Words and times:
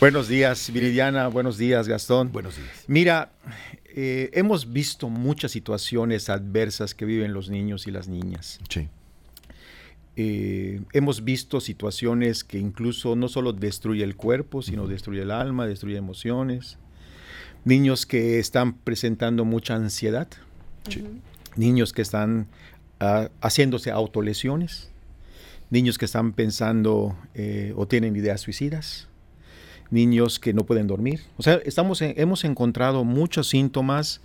Buenos 0.00 0.28
días, 0.28 0.72
Viridiana. 0.72 1.28
Buenos 1.28 1.58
días, 1.58 1.86
Gastón. 1.86 2.32
Buenos 2.32 2.56
días. 2.56 2.84
Mira, 2.86 3.32
eh, 3.84 4.30
hemos 4.32 4.72
visto 4.72 5.10
muchas 5.10 5.52
situaciones 5.52 6.30
adversas 6.30 6.94
que 6.94 7.04
viven 7.04 7.34
los 7.34 7.50
niños 7.50 7.86
y 7.86 7.90
las 7.90 8.08
niñas. 8.08 8.60
Sí. 8.70 8.88
Eh, 10.16 10.80
hemos 10.94 11.22
visto 11.22 11.60
situaciones 11.60 12.44
que 12.44 12.58
incluso 12.58 13.14
no 13.14 13.28
solo 13.28 13.52
destruye 13.52 14.02
el 14.02 14.16
cuerpo, 14.16 14.62
sino 14.62 14.86
destruye 14.86 15.20
el 15.20 15.30
alma, 15.30 15.66
destruye 15.66 15.98
emociones. 15.98 16.78
Niños 17.66 18.06
que 18.06 18.38
están 18.38 18.78
presentando 18.78 19.44
mucha 19.44 19.74
ansiedad. 19.74 20.28
Niños 21.56 21.92
que 21.92 22.00
están 22.00 22.46
ah, 23.00 23.28
haciéndose 23.42 23.90
autolesiones. 23.90 24.90
Niños 25.68 25.98
que 25.98 26.06
están 26.06 26.32
pensando 26.32 27.18
eh, 27.34 27.74
o 27.76 27.86
tienen 27.86 28.16
ideas 28.16 28.40
suicidas 28.40 29.09
niños 29.90 30.38
que 30.38 30.52
no 30.52 30.64
pueden 30.64 30.86
dormir. 30.86 31.20
O 31.36 31.42
sea, 31.42 31.60
estamos 31.64 32.00
hemos 32.02 32.44
encontrado 32.44 33.04
muchos 33.04 33.48
síntomas 33.48 34.20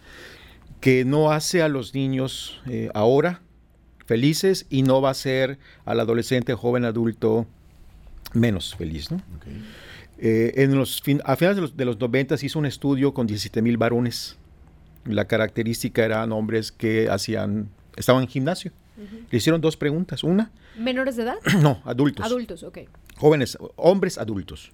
que 0.80 1.06
no 1.06 1.32
hace 1.32 1.62
a 1.62 1.68
los 1.68 1.94
niños 1.94 2.62
eh, 2.68 2.90
ahora 2.94 3.42
felices 4.06 4.66
y 4.70 4.84
no 4.84 5.02
va 5.02 5.10
a 5.10 5.14
ser 5.14 5.58
al 5.84 6.00
adolescente, 6.00 6.54
joven, 6.54 6.86
adulto 6.86 7.48
menos 8.34 8.76
feliz. 8.76 9.12
¿no? 9.12 9.22
Eh, 10.18 10.54
en 10.58 10.76
los 10.76 11.02
a 11.24 11.36
finales 11.36 11.76
de 11.76 11.86
los, 11.86 12.00
90 12.00 12.38
se 12.38 12.46
hizo 12.46 12.60
un 12.60 12.66
estudio 12.66 13.14
con 13.14 13.28
17 13.28 13.62
mil 13.62 13.78
varones. 13.78 14.38
La 15.06 15.26
característica 15.26 16.04
eran 16.04 16.32
hombres 16.32 16.72
que 16.72 17.10
hacían, 17.10 17.70
estaban 17.96 18.24
en 18.24 18.28
gimnasio. 18.28 18.72
Le 19.30 19.38
hicieron 19.38 19.60
dos 19.60 19.76
preguntas. 19.76 20.24
Una. 20.24 20.52
¿Menores 20.78 21.18
de 21.18 21.24
edad? 21.24 21.36
No, 21.62 21.82
adultos. 21.84 22.26
Adultos, 22.26 22.64
ok. 22.64 22.80
Jóvenes, 23.18 23.58
hombres 23.76 24.18
adultos. 24.18 24.72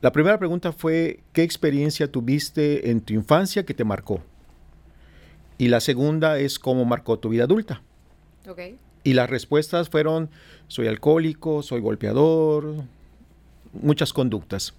La 0.00 0.12
primera 0.12 0.38
pregunta 0.38 0.72
fue, 0.72 1.20
¿qué 1.32 1.42
experiencia 1.42 2.10
tuviste 2.10 2.90
en 2.90 3.00
tu 3.00 3.14
infancia 3.14 3.64
que 3.64 3.74
te 3.74 3.84
marcó? 3.84 4.22
Y 5.56 5.68
la 5.68 5.80
segunda 5.80 6.38
es, 6.38 6.58
¿cómo 6.58 6.84
marcó 6.84 7.18
tu 7.18 7.28
vida 7.28 7.44
adulta? 7.44 7.82
Y 9.04 9.14
las 9.14 9.28
respuestas 9.28 9.88
fueron, 9.88 10.30
soy 10.68 10.86
alcohólico, 10.86 11.62
soy 11.62 11.80
golpeador, 11.80 12.84
muchas 13.72 14.12
conductas. 14.12 14.74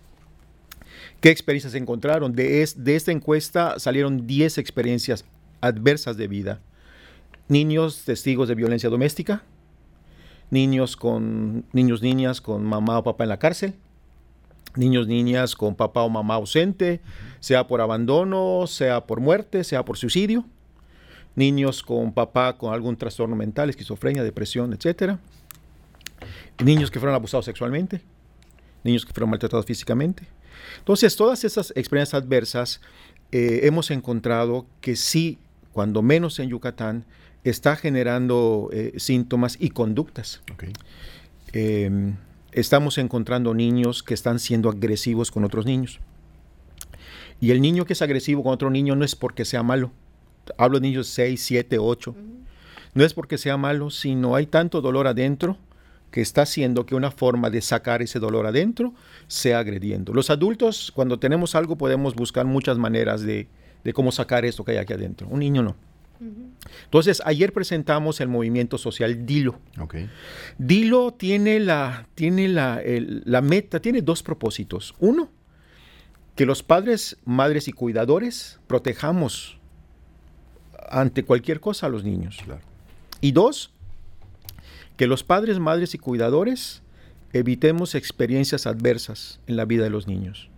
¿Qué 1.20 1.30
experiencias 1.30 1.76
encontraron? 1.76 2.34
De, 2.34 2.68
de 2.76 2.96
esta 2.96 3.12
encuesta 3.12 3.78
salieron 3.78 4.26
10 4.26 4.58
experiencias 4.58 5.26
adversas 5.62 6.18
de 6.18 6.28
vida. 6.28 6.62
Niños 7.48 8.04
testigos 8.06 8.48
de 8.48 8.56
violencia 8.56 8.90
doméstica, 8.90 9.44
niños 10.50 10.96
con 10.96 11.66
niños 11.74 12.02
niñas 12.02 12.42
con 12.42 12.64
mamá 12.64 13.00
o 13.00 13.04
papá 13.04 13.24
en 13.24 13.30
la 13.30 13.40
cárcel, 13.40 13.76
niños, 14.76 15.08
niñas 15.08 15.56
con 15.56 15.76
papá 15.76 16.04
o 16.04 16.10
mamá 16.10 16.36
ausente, 16.36 17.02
sea 17.40 17.68
por 17.68 17.82
abandono, 17.82 18.66
sea 18.68 19.06
por 19.06 19.20
muerte, 19.20 19.64
sea 19.64 19.84
por 19.86 19.98
suicidio, 19.98 20.46
niños 21.36 21.84
con 21.84 22.14
papá 22.14 22.58
con 22.58 22.74
algún 22.74 22.98
trastorno 22.98 23.36
mental, 23.36 23.70
esquizofrenia, 23.70 24.24
depresión, 24.24 24.74
etc. 24.74 25.18
Niños 26.64 26.92
que 26.92 27.00
fueron 27.00 27.16
abusados 27.16 27.46
sexualmente, 27.46 28.02
niños 28.84 29.06
que 29.06 29.14
fueron 29.14 29.30
maltratados 29.30 29.66
físicamente. 29.66 30.28
Entonces, 30.78 31.16
todas 31.16 31.44
esas 31.44 31.72
experiencias 31.76 32.22
adversas 32.22 32.82
eh, 33.32 33.62
hemos 33.64 33.92
encontrado 33.92 34.66
que 34.82 34.96
sí, 34.96 35.38
cuando 35.72 36.02
menos 36.02 36.40
en 36.40 36.50
Yucatán, 36.50 37.06
está 37.44 37.76
generando 37.76 38.70
eh, 38.74 38.94
síntomas 38.98 39.58
y 39.60 39.70
conductas. 39.70 40.42
Em, 41.54 42.16
estamos 42.52 42.98
encontrando 42.98 43.54
niños 43.54 44.04
que 44.04 44.14
están 44.14 44.40
siendo 44.40 44.70
agresivos 44.70 45.32
con 45.32 45.44
otros 45.44 45.66
niños. 45.66 46.00
Y 47.40 47.52
el 47.52 47.62
niño 47.62 47.86
que 47.86 47.94
es 47.94 48.02
agresivo 48.02 48.44
con 48.44 48.54
otro 48.54 48.70
niño 48.70 48.96
no 48.96 49.06
es 49.06 49.16
porque 49.16 49.46
sea 49.46 49.64
malo. 49.64 49.92
Hablo 50.58 50.80
de 50.80 50.88
niños 50.88 51.08
6, 51.08 51.42
7, 51.42 51.78
8. 51.80 52.16
No 52.94 53.04
es 53.04 53.14
porque 53.14 53.38
sea 53.38 53.58
malo, 53.58 53.92
sino 53.92 54.36
hay 54.36 54.46
tanto 54.48 54.82
dolor 54.82 55.08
adentro 55.08 55.58
que 56.12 56.22
está 56.22 56.42
haciendo 56.42 56.86
que 56.86 56.96
una 56.96 57.12
forma 57.12 57.50
de 57.50 57.62
sacar 57.62 58.02
ese 58.02 58.20
dolor 58.20 58.48
adentro 58.48 58.94
sea 59.28 59.60
agrediendo. 59.60 60.12
Los 60.12 60.30
adultos, 60.30 60.92
cuando 60.94 61.20
tenemos 61.20 61.54
algo, 61.56 61.78
podemos 61.78 62.16
buscar 62.16 62.46
muchas 62.46 62.78
maneras 62.78 63.22
de, 63.22 63.48
de 63.84 63.94
cómo 63.94 64.12
sacar 64.12 64.44
esto 64.44 64.64
que 64.64 64.72
hay 64.72 64.78
aquí 64.78 64.94
adentro. 64.94 65.28
Un 65.30 65.40
niño 65.40 65.62
no. 65.62 65.76
Entonces, 66.84 67.22
ayer 67.26 67.54
presentamos 67.54 68.20
el 68.20 68.28
movimiento 68.28 68.78
social 68.78 69.26
Dilo. 69.26 69.60
Dilo 70.58 71.14
tiene, 71.14 71.60
la, 71.60 72.08
tiene 72.16 72.48
la, 72.48 72.82
la 72.86 73.42
meta, 73.42 73.80
tiene 73.80 74.02
dos 74.02 74.22
propósitos. 74.24 74.96
Uno, 75.00 75.30
que 76.36 76.46
los 76.46 76.64
padres, 76.64 77.18
madres 77.26 77.68
y 77.68 77.74
cuidadores 77.74 78.60
protejamos 78.68 79.60
ante 80.90 81.24
cualquier 81.24 81.60
cosa 81.60 81.88
a 81.88 81.90
los 81.90 82.04
niños. 82.04 82.38
Y 83.22 83.32
dos, 83.32 83.72
que 84.98 85.08
los 85.08 85.24
padres, 85.24 85.60
madres 85.60 85.94
y 85.94 85.98
cuidadores 85.98 86.82
evitemos 87.34 87.96
experiencias 87.96 88.68
adversas 88.68 89.40
en 89.48 89.56
la 89.56 89.66
vida 89.66 89.84
de 89.84 89.90
los 89.90 90.08
niños. 90.08 90.50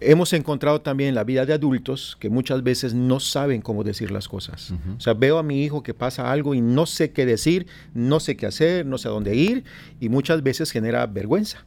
Hemos 0.00 0.32
encontrado 0.32 0.80
también 0.80 1.08
en 1.08 1.14
la 1.14 1.24
vida 1.24 1.44
de 1.44 1.52
adultos 1.52 2.16
que 2.20 2.30
muchas 2.30 2.62
veces 2.62 2.94
no 2.94 3.18
saben 3.18 3.62
cómo 3.62 3.82
decir 3.82 4.10
las 4.10 4.28
cosas. 4.28 4.72
O 4.96 5.00
sea, 5.00 5.14
veo 5.14 5.38
a 5.38 5.42
mi 5.42 5.64
hijo 5.64 5.82
que 5.82 5.94
pasa 5.94 6.30
algo 6.30 6.54
y 6.54 6.60
no 6.60 6.86
sé 6.86 7.12
qué 7.12 7.26
decir, 7.26 7.66
no 7.94 8.20
sé 8.20 8.36
qué 8.36 8.46
hacer, 8.46 8.86
no 8.86 8.98
sé 8.98 9.08
a 9.08 9.10
dónde 9.10 9.34
ir 9.34 9.64
y 10.00 10.08
muchas 10.08 10.42
veces 10.42 10.70
genera 10.70 11.06
vergüenza 11.06 11.64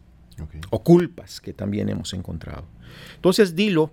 o 0.70 0.84
culpas 0.84 1.42
que 1.42 1.54
también 1.54 1.90
hemos 1.90 2.14
encontrado. 2.14 2.66
Entonces, 3.16 3.56
dilo, 3.56 3.92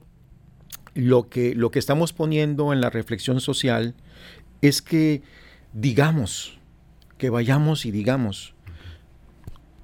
lo 0.94 1.28
que, 1.28 1.54
lo 1.54 1.70
que 1.70 1.78
estamos 1.78 2.12
poniendo 2.12 2.72
en 2.72 2.80
la 2.80 2.90
reflexión 2.90 3.40
social 3.40 3.94
es 4.62 4.82
que 4.82 5.22
digamos, 5.72 6.58
que 7.18 7.30
vayamos 7.30 7.84
y 7.86 7.90
digamos, 7.90 8.54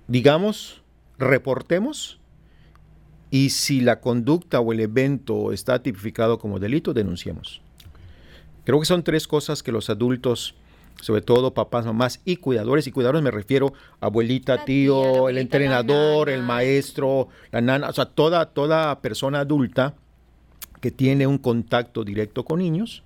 digamos, 0.09 0.83
reportemos 1.19 2.21
y 3.35 3.51
si 3.51 3.81
la 3.81 3.99
conducta 3.99 4.61
o 4.61 4.73
el 4.73 4.79
evento 4.79 5.51
está 5.51 5.83
tipificado 5.83 6.39
como 6.39 6.61
delito, 6.61 6.95
denunciemos. 6.95 7.61
Creo 8.65 8.79
que 8.79 8.87
son 8.87 9.03
tres 9.03 9.27
cosas 9.27 9.65
que 9.65 9.73
los 9.73 9.91
adultos, 9.91 10.55
sobre 11.01 11.21
todo 11.21 11.53
papás, 11.53 11.85
mamás 11.85 12.21
y 12.25 12.37
cuidadores, 12.37 12.87
y 12.87 12.93
cuidadores 12.93 13.23
me 13.23 13.33
refiero 13.33 13.73
a 14.01 14.07
abuelita, 14.07 14.65
tío, 14.65 15.29
el 15.29 15.39
entrenador, 15.39 16.31
el 16.31 16.45
maestro, 16.45 17.27
la 17.51 17.61
nana, 17.61 17.89
o 17.89 17.93
sea, 17.93 18.05
toda, 18.05 18.47
toda 18.51 19.01
persona 19.01 19.41
adulta 19.41 19.97
que 20.81 20.93
tiene 20.93 21.27
un 21.27 21.39
contacto 21.39 22.05
directo 22.05 22.45
con 22.45 22.61
niños, 22.61 23.03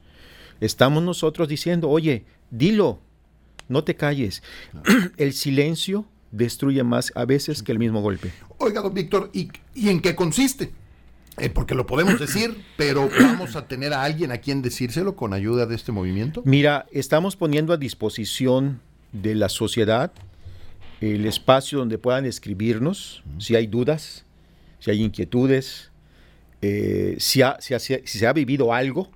estamos 0.61 1.03
nosotros 1.03 1.49
diciendo, 1.49 1.89
oye, 1.89 2.27
dilo, 2.51 3.01
no 3.67 3.83
te 3.83 3.97
calles. 3.97 4.43
el 5.17 5.33
silencio 5.33 6.05
destruye 6.31 6.83
más 6.83 7.13
a 7.15 7.25
veces 7.25 7.63
que 7.63 7.73
el 7.73 7.79
mismo 7.79 8.01
golpe. 8.01 8.33
Oiga, 8.59 8.81
don 8.81 8.95
Víctor, 8.95 9.31
¿y, 9.33 9.51
en 9.75 10.01
qué 10.01 10.15
consiste? 10.15 10.73
Eh, 11.39 11.51
porque 11.51 11.75
lo 11.75 11.87
podemos 11.87 12.19
decir, 12.21 12.65
pero 12.77 13.09
vamos 13.21 13.57
a 13.57 13.67
tener 13.67 13.93
a 13.93 14.03
alguien 14.03 14.33
a 14.33 14.39
quien 14.39 14.63
decírselo 14.63 15.17
con 15.17 15.33
ayuda 15.33 15.67
de 15.67 15.75
este 15.75 15.93
movimiento. 15.93 16.43
Mira, 16.45 16.87
estamos 16.93 17.37
poniendo 17.37 17.73
a 17.73 17.77
disposición 17.77 18.81
de 19.13 19.35
la 19.35 19.49
sociedad 19.49 20.13
el 21.01 21.27
espacio 21.27 21.79
donde 21.79 21.99
puedan 21.99 22.27
escribirnos 22.27 23.23
si 23.39 23.55
hay 23.55 23.67
dudas, 23.67 24.25
si 24.81 24.91
hay 24.91 25.03
inquietudes, 25.03 25.91
eh, 26.61 27.17
si, 27.19 27.41
si, 27.61 27.79
se 28.05 28.27
ha 28.27 28.33
vivido 28.33 28.73
algo. 28.73 29.11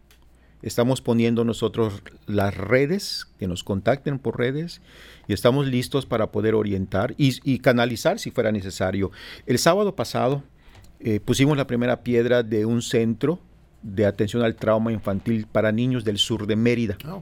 Estamos 0.62 1.02
poniendo 1.02 1.44
nosotros 1.44 2.02
las 2.26 2.56
redes, 2.56 3.26
que 3.38 3.48
nos 3.48 3.64
contacten 3.64 4.20
por 4.20 4.38
redes 4.38 4.80
y 5.26 5.32
estamos 5.32 5.66
listos 5.66 6.06
para 6.06 6.30
poder 6.30 6.54
orientar 6.54 7.14
y, 7.18 7.58
canalizar 7.58 8.20
si 8.20 8.30
fuera 8.30 8.52
necesario. 8.52 9.10
El 9.46 9.58
sábado 9.58 9.96
pasado 9.96 10.44
eh, 11.00 11.18
pusimos 11.18 11.56
la 11.56 11.66
primera 11.66 12.04
piedra 12.04 12.44
de 12.44 12.64
un 12.64 12.80
centro 12.80 13.40
de 13.82 14.06
atención 14.06 14.44
al 14.44 14.54
trauma 14.54 14.92
infantil 14.92 15.46
para 15.50 15.72
niños 15.72 16.04
del 16.04 16.18
sur 16.18 16.46
de 16.46 16.54
Mérida. 16.54 16.96
Ah, 17.04 17.20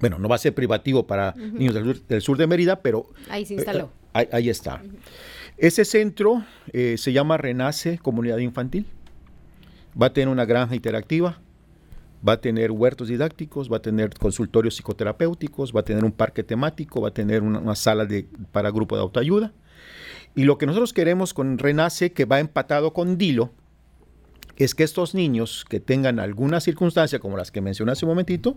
Bueno, 0.00 0.18
no 0.20 0.28
va 0.28 0.36
a 0.36 0.38
ser 0.38 0.54
privativo 0.54 1.04
para 1.04 1.34
niños 1.34 1.74
del 2.06 2.22
sur, 2.22 2.38
de 2.38 2.46
Mérida, 2.46 2.80
pero... 2.80 3.08
Ahí 3.28 3.44
se 3.44 3.54
instaló. 3.54 3.90
Eh, 4.14 4.28
ahí, 4.30 4.48
está. 4.48 4.82
Ese 5.56 5.84
centro 5.84 6.44
eh, 6.72 6.96
se 6.96 7.12
llama 7.12 7.36
Renace 7.38 7.98
Comunidad 7.98 8.38
Infantil. 8.38 8.86
Va 10.00 10.06
a 10.06 10.12
tener 10.12 10.28
una 10.28 10.44
granja 10.44 10.76
interactiva, 10.76 11.40
va 12.26 12.34
a 12.34 12.40
tener 12.40 12.70
huertos 12.70 13.08
didácticos, 13.08 13.70
va 13.70 13.78
a 13.78 13.82
tener 13.82 14.14
consultorios 14.14 14.74
psicoterapéuticos, 14.76 15.74
va 15.74 15.80
a 15.80 15.84
tener 15.84 16.04
un 16.04 16.12
parque 16.12 16.42
temático, 16.42 17.00
va 17.00 17.08
a 17.08 17.14
tener 17.14 17.42
una, 17.42 17.74
sala 17.74 18.04
de, 18.04 18.26
para 18.52 18.70
grupo 18.70 18.96
de 18.96 19.02
autoayuda. 19.02 19.52
Y 20.34 20.44
lo 20.44 20.58
que 20.58 20.66
nosotros 20.66 20.92
queremos 20.92 21.32
con 21.32 21.58
Renace, 21.58 22.12
que 22.12 22.24
va 22.24 22.40
empatado 22.40 22.92
con 22.92 23.16
Dilo, 23.16 23.50
es 24.56 24.74
que 24.74 24.84
estos 24.84 25.14
niños 25.14 25.64
que 25.68 25.80
tengan 25.80 26.18
alguna 26.18 26.60
circunstancia 26.60 27.18
como 27.18 27.36
las 27.36 27.50
que 27.50 27.60
mencioné 27.60 27.92
hace 27.92 28.06
un 28.06 28.10
momentito, 28.10 28.56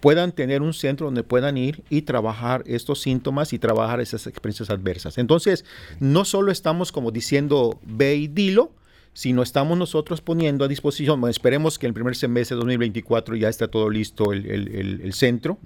puedan 0.00 0.32
tener 0.32 0.62
un 0.62 0.72
centro 0.72 1.06
donde 1.06 1.22
puedan 1.22 1.56
ir 1.56 1.82
y 1.90 2.02
trabajar 2.02 2.62
estos 2.66 3.02
síntomas 3.02 3.52
y 3.52 3.58
trabajar 3.58 4.00
esas 4.00 4.26
experiencias 4.26 4.70
adversas. 4.70 5.18
Entonces, 5.18 5.64
no 6.00 6.24
solo 6.24 6.50
estamos 6.50 6.92
como 6.92 7.10
diciendo 7.10 7.78
ve 7.82 8.16
y 8.16 8.26
dilo, 8.26 8.72
sino 9.14 9.42
estamos 9.42 9.78
nosotros 9.78 10.20
poniendo 10.20 10.64
a 10.64 10.68
disposición, 10.68 11.20
bueno, 11.20 11.30
esperemos 11.30 11.78
que 11.78 11.86
en 11.86 11.90
el 11.90 11.94
primer 11.94 12.16
semestre 12.16 12.56
de 12.56 12.58
2024 12.58 13.36
ya 13.36 13.48
esté 13.48 13.66
todo 13.68 13.88
listo 13.88 14.32
el, 14.32 15.12
centro, 15.14 15.58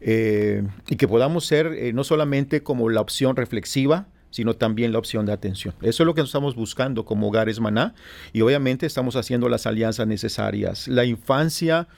eh, 0.00 0.62
y 0.88 0.96
que 0.96 1.08
podamos 1.08 1.46
ser 1.46 1.66
eh, 1.66 1.92
no 1.92 2.04
solamente 2.04 2.62
como 2.62 2.88
la 2.90 3.00
opción 3.00 3.34
reflexiva, 3.34 4.06
sino 4.30 4.54
también 4.54 4.92
la 4.92 4.98
opción 4.98 5.24
de 5.24 5.32
atención. 5.32 5.74
Eso 5.80 6.02
es 6.02 6.06
lo 6.06 6.14
que 6.14 6.20
estamos 6.20 6.54
buscando 6.54 7.06
como 7.06 7.28
Hogares 7.28 7.58
Maná 7.58 7.94
y 8.34 8.42
obviamente 8.42 8.84
estamos 8.84 9.16
haciendo 9.16 9.48
las 9.48 9.66
alianzas 9.66 10.06
necesarias. 10.06 10.86
La 10.88 11.06
infancia 11.06 11.88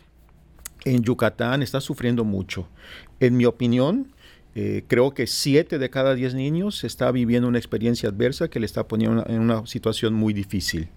en 0.85 1.03
Yucatán 1.03 1.63
está 1.63 1.81
sufriendo 1.81 2.25
mucho. 2.25 2.69
En 3.19 3.37
mi 3.37 3.45
opinión, 3.45 4.13
eh, 4.61 4.83
creo 4.89 5.15
que 5.15 5.29
siete 5.29 5.79
de 5.79 5.89
cada 5.89 6.17
diez 6.17 6.35
niños 6.35 6.83
está 6.83 7.13
viviendo 7.13 7.47
una 7.47 7.59
experiencia 7.59 8.09
adversa 8.09 8.49
que 8.49 8.59
le 8.59 8.67
está 8.67 8.89
poniendo 8.89 9.25
en 9.29 9.39
una 9.39 9.65
situación 9.69 10.15
muy 10.15 10.33
difícil. 10.33 10.89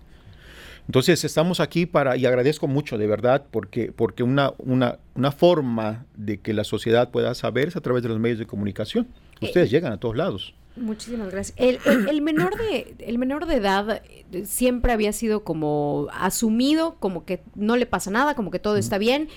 Entonces 0.88 1.24
estamos 1.24 1.60
aquí 1.60 1.86
para, 1.86 2.18
y 2.18 2.26
agradezco 2.26 2.68
mucho 2.68 2.98
de 2.98 3.06
verdad, 3.06 3.46
porque, 3.52 3.92
porque 3.92 4.24
una, 4.24 4.54
una, 4.58 4.98
una 5.14 5.32
forma 5.32 6.08
de 6.18 6.40
que 6.40 6.56
la 6.56 6.64
sociedad 6.64 7.12
pueda 7.12 7.36
saber 7.36 7.68
es 7.68 7.76
a 7.76 7.82
través 7.82 8.02
de 8.02 8.10
los 8.10 8.18
medios 8.18 8.40
de 8.40 8.48
comunicación. 8.48 9.08
Eh, 9.42 9.46
Ustedes 9.46 9.70
llegan 9.70 9.94
a 9.94 9.98
todos 9.98 10.18
lados. 10.18 10.56
Muchísimas 10.76 11.30
gracias. 11.30 11.56
El, 11.56 12.22
menor 12.24 12.58
de, 12.58 12.96
el 12.98 13.20
menor 13.20 13.46
de 13.46 13.58
edad 13.58 14.02
eh, 14.32 14.44
siempre 14.44 14.92
había 14.92 15.14
sido 15.14 15.44
como 15.44 16.08
asumido, 16.14 16.96
como 16.96 17.26
que 17.26 17.42
no 17.54 17.78
le 17.78 17.86
pasa 17.86 18.10
nada, 18.10 18.34
como 18.34 18.50
que 18.50 18.58
todo 18.58 18.78
está 18.78 18.98
bien, 18.98 19.30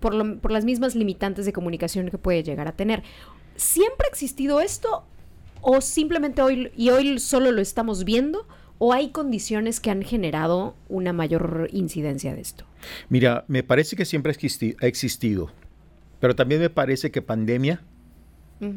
por, 0.00 0.38
por 0.40 0.52
las 0.52 0.66
mismas 0.66 0.94
limitantes 0.94 1.46
de 1.46 1.54
comunicación 1.54 2.10
que 2.10 2.18
puede 2.18 2.42
llegar 2.42 2.68
a 2.68 2.72
tener. 2.72 3.04
¿Siempre 3.60 4.06
ha 4.06 4.08
existido 4.08 4.62
esto 4.62 5.04
o 5.60 5.82
simplemente 5.82 6.40
hoy 6.40 6.72
y 6.78 6.88
hoy 6.88 7.18
solo 7.18 7.52
lo 7.52 7.60
estamos 7.60 8.04
viendo 8.04 8.46
o 8.78 8.94
hay 8.94 9.10
condiciones 9.10 9.80
que 9.80 9.90
han 9.90 10.00
generado 10.00 10.74
una 10.88 11.12
mayor 11.12 11.68
incidencia 11.70 12.34
de 12.34 12.40
esto? 12.40 12.64
Mira, 13.10 13.44
me 13.48 13.62
parece 13.62 13.96
que 13.96 14.06
siempre 14.06 14.32
ha 14.32 14.86
existido, 14.86 15.50
pero 16.20 16.34
también 16.34 16.62
me 16.62 16.70
parece 16.70 17.10
que 17.10 17.20
pandemia 17.20 17.82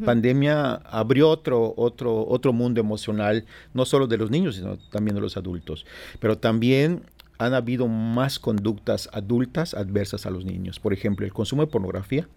Pandemia 0.06 0.76
abrió 0.76 1.30
otro, 1.30 1.74
otro, 1.76 2.26
otro 2.28 2.54
mundo 2.54 2.80
emocional, 2.80 3.46
no 3.74 3.86
solo 3.86 4.08
de 4.08 4.18
los 4.18 4.32
niños, 4.32 4.56
sino 4.56 4.78
también 4.78 5.16
de 5.16 5.20
los 5.20 5.36
adultos. 5.36 5.86
Pero 6.22 6.38
también 6.38 7.04
han 7.38 7.54
habido 7.54 7.90
más 7.90 8.40
conductas 8.40 9.10
adultas 9.12 9.74
adversas 9.74 10.26
a 10.26 10.30
los 10.30 10.46
niños. 10.46 10.80
Por 10.80 10.94
ejemplo, 10.94 11.26
el 11.26 11.34
consumo 11.34 11.64
de 11.64 11.68
pornografía 11.68 12.30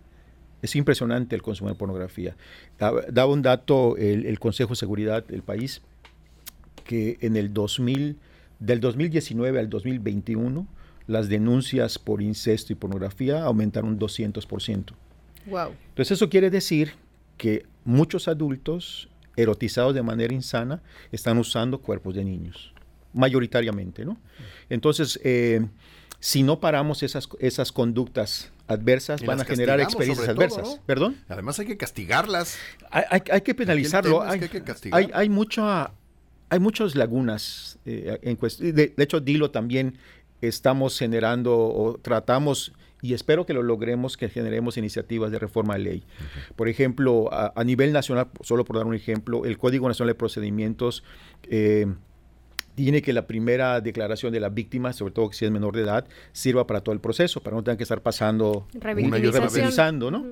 es 0.62 0.76
impresionante 0.76 1.34
el 1.34 1.42
consumo 1.42 1.70
de 1.70 1.76
pornografía. 1.76 2.36
Daba 2.78 3.26
un 3.26 3.42
dato 3.42 3.96
el, 3.96 4.38
Consejo 4.38 4.70
de 4.70 4.76
Seguridad 4.76 5.24
del 5.24 5.42
país 5.42 5.82
que 6.84 7.18
en 7.20 7.36
el 7.36 7.52
2000, 7.52 8.16
del 8.58 8.80
2019 8.80 9.58
al 9.58 9.68
2021, 9.68 10.66
las 11.06 11.28
denuncias 11.28 11.98
por 11.98 12.22
incesto 12.22 12.72
y 12.72 12.76
pornografía 12.76 13.42
aumentaron 13.42 13.90
un 13.90 13.98
200%. 13.98 14.92
Wow. 15.46 15.72
Entonces 15.88 16.12
eso 16.12 16.28
quiere 16.28 16.50
decir 16.50 16.92
que 17.36 17.66
muchos 17.84 18.28
adultos 18.28 19.08
erotizados 19.36 19.94
de 19.94 20.02
manera 20.02 20.34
insana 20.34 20.82
están 21.12 21.38
usando 21.38 21.78
cuerpos 21.78 22.14
de 22.14 22.24
niños, 22.24 22.72
mayoritariamente, 23.12 24.04
¿no? 24.04 24.18
Entonces, 24.70 25.20
eh, 25.22 25.66
si 26.18 26.42
no 26.42 26.58
paramos 26.58 27.02
esas, 27.02 27.28
esas 27.38 27.70
conductas 27.70 28.50
adversas 28.68 29.24
van 29.24 29.40
a 29.40 29.44
generar 29.44 29.80
experiencias 29.80 30.28
adversas. 30.28 30.80
¿Perdón? 30.86 31.16
Además 31.28 31.58
hay 31.58 31.66
que 31.66 31.76
castigarlas. 31.76 32.58
Hay, 32.90 33.40
que 33.42 33.54
penalizarlo. 33.54 34.22
Hay, 34.22 34.40
que 34.40 34.62
hay, 34.92 35.10
hay, 35.12 35.28
mucha, 35.28 35.92
hay 36.48 36.58
muchas 36.58 36.94
lagunas 36.94 37.78
eh, 37.84 38.18
en 38.22 38.36
cuestión. 38.36 38.74
De, 38.74 38.92
hecho, 38.98 39.20
Dilo 39.20 39.50
también 39.50 39.98
estamos 40.40 40.98
generando 40.98 41.56
o 41.56 41.98
tratamos 41.98 42.72
y 43.02 43.14
espero 43.14 43.46
que 43.46 43.52
lo 43.52 43.62
logremos, 43.62 44.16
que 44.16 44.28
generemos 44.28 44.76
iniciativas 44.76 45.30
de 45.30 45.38
reforma 45.38 45.74
de 45.74 45.80
ley. 45.80 46.02
Por 46.56 46.68
ejemplo, 46.68 47.28
a, 47.32 47.62
nivel 47.62 47.92
nacional, 47.92 48.28
solo 48.40 48.64
por 48.64 48.76
dar 48.76 48.86
un 48.86 48.94
ejemplo, 48.94 49.44
el 49.44 49.58
Código 49.58 49.86
Nacional 49.86 50.08
de 50.08 50.14
Procedimientos 50.16 51.04
eh, 51.44 51.86
tiene 52.76 53.02
que 53.02 53.12
la 53.12 53.26
primera 53.26 53.80
declaración 53.80 54.32
de 54.32 54.38
la 54.38 54.50
víctima, 54.50 54.92
sobre 54.92 55.12
todo 55.12 55.32
si 55.32 55.44
es 55.44 55.50
menor 55.50 55.74
de 55.74 55.82
edad, 55.82 56.06
sirva 56.32 56.66
para 56.66 56.82
todo 56.82 56.92
el 56.92 57.00
proceso, 57.00 57.40
para 57.40 57.56
no 57.56 57.64
tener 57.64 57.78
que 57.78 57.82
estar 57.82 58.02
pasando 58.02 58.68
una 58.74 59.18
y 59.18 59.22
revisando, 59.30 60.10
¿no? 60.10 60.24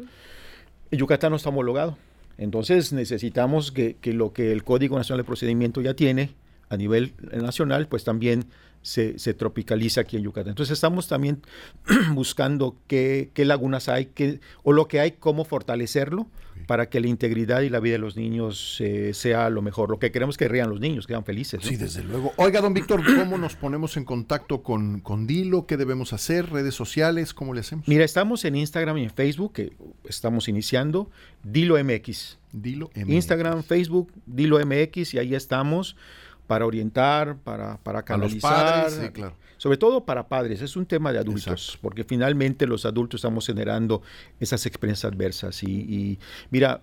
En 0.91 0.99
Yucatán 0.99 1.31
no 1.31 1.37
está 1.37 1.49
homologado. 1.49 1.97
Entonces 2.37 2.93
necesitamos 2.93 3.73
que, 3.73 3.97
que, 3.97 4.13
lo 4.13 4.33
que 4.33 4.53
el 4.53 4.63
Código 4.63 4.97
Nacional 4.97 5.23
de 5.23 5.25
Procedimiento 5.25 5.81
ya 5.81 5.95
tiene 5.95 6.35
a 6.69 6.77
nivel 6.77 7.15
nacional, 7.33 7.89
pues 7.89 8.05
también 8.05 8.47
se, 8.85 9.35
tropicaliza 9.35 10.03
aquí 10.03 10.17
en 10.17 10.25
Yucatán. 10.25 10.51
Entonces 10.51 10.75
estamos 10.75 11.09
también 11.09 11.43
buscando 12.13 12.77
qué, 12.87 13.31
lagunas 13.37 13.89
hay, 13.89 14.07
qué, 14.07 14.41
o 14.63 14.73
lo 14.73 14.89
que 14.89 15.01
hay, 15.01 15.13
cómo 15.13 15.45
fortalecerlo 15.45 16.29
para 16.67 16.89
que 16.89 17.01
la 17.01 17.09
integridad 17.09 17.63
y 17.63 17.69
la 17.69 17.81
vida 17.81 17.95
de 17.95 17.99
los 17.99 18.17
niños 18.17 18.79
eh, 18.81 19.13
sea 19.13 19.51
lo 19.51 19.63
mejor. 19.63 19.91
Lo 19.91 19.99
que 19.99 20.13
queremos 20.13 20.37
que 20.37 20.49
rían 20.49 20.71
los 20.71 20.81
niños, 20.81 21.07
que 21.07 21.15
sean 21.15 21.25
felices. 21.25 21.61
Sí, 21.63 21.77
desde 21.77 22.05
luego. 22.05 22.33
Oiga, 22.37 22.61
don 22.61 22.75
Víctor, 22.75 23.03
¿cómo 23.05 23.39
nos 23.39 23.57
ponemos 23.57 23.97
en 23.97 24.05
contacto 24.05 24.63
con, 24.63 25.01
con 25.01 25.27
Dilo? 25.27 25.67
¿Qué 25.67 25.77
debemos 25.77 26.13
hacer? 26.13 26.51
¿Redes 26.51 26.75
sociales? 26.75 27.35
¿Cómo 27.35 27.55
le 27.55 27.61
hacemos? 27.61 27.89
Mira, 27.89 28.05
estamos 28.05 28.45
en 28.45 28.55
Instagram 28.55 28.99
y 28.99 29.05
en 29.05 29.11
Facebook, 29.11 29.55
que 29.55 29.73
estamos 30.05 30.49
iniciando, 30.49 31.11
Dilo 31.43 31.83
MX. 31.83 32.39
Dilo 32.53 32.91
MX. 32.95 33.09
Instagram, 33.09 33.63
Facebook, 33.63 34.13
Dilo 34.27 34.59
MX, 34.65 35.15
y 35.15 35.19
ahí 35.19 35.35
estamos 35.35 35.97
para 36.47 36.67
orientar, 36.67 37.37
para, 37.39 37.79
para 37.79 38.03
canalizar. 38.03 38.91
Sobre 39.57 39.79
todo 39.79 40.05
para 40.05 40.29
padres, 40.29 40.61
es 40.61 40.77
un 40.77 40.85
tema 40.85 41.13
de 41.13 41.19
adultos, 41.19 41.79
porque 41.81 42.05
finalmente 42.05 42.67
los 42.67 42.85
adultos 42.85 43.21
estamos 43.21 43.47
generando 43.47 44.03
esas 44.39 44.67
experiencias 44.67 45.11
adversas. 45.11 45.63
Y, 45.63 45.71
y, 45.71 46.19
mira, 46.51 46.83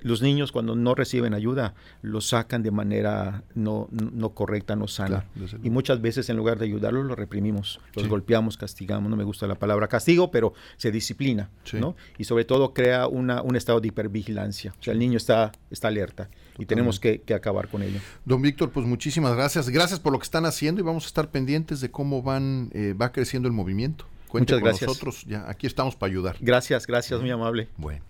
los 0.00 0.22
niños 0.22 0.52
cuando 0.52 0.74
no 0.74 0.94
reciben 0.94 1.34
ayuda 1.34 1.74
los 2.02 2.28
sacan 2.28 2.62
de 2.62 2.70
manera 2.70 3.42
no, 3.54 3.88
no 3.90 4.30
correcta, 4.30 4.76
no 4.76 4.88
sana. 4.88 5.24
y 5.62 5.70
muchas 5.70 6.00
veces 6.00 6.28
en 6.28 6.36
lugar 6.36 6.58
de 6.58 6.66
ayudarlos 6.66 7.06
los 7.06 7.18
reprimimos, 7.18 7.80
los 7.94 8.08
golpeamos, 8.08 8.56
castigamos. 8.56 9.10
No 9.10 9.16
me 9.16 9.24
gusta 9.24 9.46
la 9.46 9.56
palabra 9.56 9.88
castigo, 9.88 10.30
pero 10.30 10.52
se 10.76 10.90
disciplina. 10.90 11.50
¿no? 11.72 11.96
Y 12.18 12.24
sobre 12.24 12.44
todo 12.44 12.74
crea 12.74 13.06
una, 13.06 13.42
un 13.42 13.56
estado 13.56 13.80
de 13.80 13.88
hipervigilancia. 13.88 14.74
O 14.78 14.82
sea, 14.82 14.92
el 14.92 14.98
niño 14.98 15.16
está, 15.16 15.52
está 15.70 15.88
alerta 15.88 16.28
y 16.58 16.66
tenemos 16.66 16.98
que, 17.00 17.22
acabar 17.34 17.68
con 17.68 17.82
ello. 17.82 18.00
Don 18.24 18.42
Víctor, 18.42 18.70
pues 18.70 18.84
muchísimas 18.84 19.34
gracias. 19.34 19.68
Gracias 19.70 20.00
por 20.00 20.12
lo 20.12 20.18
que 20.18 20.24
están 20.24 20.44
haciendo 20.44 20.80
y 20.80 20.84
vamos 20.84 21.04
a 21.04 21.06
estar 21.06 21.30
pendientes 21.30 21.80
de 21.80 21.90
cómo 21.90 22.22
van 22.22 22.70
eh, 22.72 22.94
va 22.94 23.12
creciendo 23.12 23.48
el 23.48 23.54
movimiento. 23.54 24.06
Cuente 24.28 24.52
Muchas 24.52 24.64
gracias. 24.64 24.88
nosotros, 24.88 25.24
ya 25.26 25.48
aquí 25.48 25.66
estamos 25.66 25.96
para 25.96 26.10
ayudar. 26.10 26.36
Gracias, 26.40 26.86
gracias, 26.86 27.20
muy 27.20 27.30
amable. 27.30 27.68
Bueno. 27.76 28.02